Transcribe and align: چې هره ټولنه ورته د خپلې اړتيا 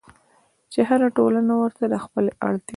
چې 0.71 0.79
هره 0.89 1.07
ټولنه 1.17 1.53
ورته 1.61 1.83
د 1.93 1.95
خپلې 2.03 2.31
اړتيا 2.47 2.69